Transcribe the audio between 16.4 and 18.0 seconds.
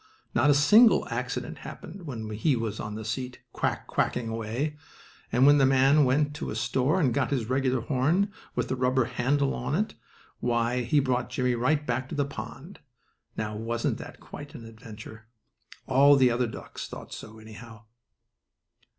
ducks thought so anyhow.